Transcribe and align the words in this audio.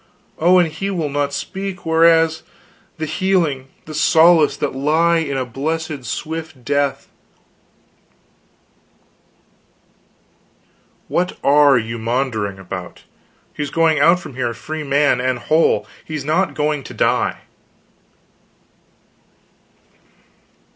Oh, 0.39 0.57
and 0.57 0.67
he 0.67 0.89
will 0.89 1.09
not 1.11 1.31
speak! 1.31 1.85
whereas, 1.85 2.41
the 2.97 3.05
healing, 3.05 3.67
the 3.85 3.93
solace 3.93 4.57
that 4.57 4.73
lie 4.73 5.17
in 5.19 5.37
a 5.37 5.45
blessed 5.45 6.05
swift 6.05 6.65
death" 6.65 7.07
"What 11.07 11.37
are 11.43 11.77
you 11.77 11.99
maundering 11.99 12.57
about? 12.57 13.03
He's 13.53 13.69
going 13.69 13.99
out 13.99 14.19
from 14.19 14.33
here 14.33 14.49
a 14.49 14.55
free 14.55 14.81
man 14.83 15.21
and 15.21 15.37
whole 15.37 15.85
he's 16.03 16.25
not 16.25 16.55
going 16.55 16.83
to 16.85 16.95
die." 16.95 17.41